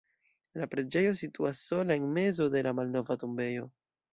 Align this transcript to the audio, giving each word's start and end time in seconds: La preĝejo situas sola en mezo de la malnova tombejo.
La 0.61 0.67
preĝejo 0.71 1.11
situas 1.19 1.61
sola 1.73 1.99
en 1.99 2.09
mezo 2.17 2.51
de 2.57 2.65
la 2.69 2.75
malnova 2.81 3.19
tombejo. 3.25 3.71